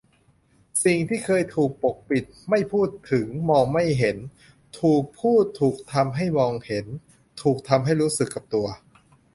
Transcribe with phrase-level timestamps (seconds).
[0.83, 4.17] สิ่งที่เคยถูกกดปกปิดไม่พูดถึงมองไม่เห็น
[4.79, 6.85] ถูกพูดถูกทำให้มองเห็น
[7.41, 8.67] ถูกทำให้รู้สึกกับตัว